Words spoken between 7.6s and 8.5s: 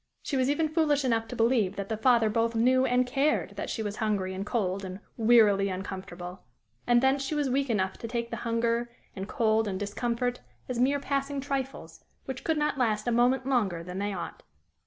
enough to take the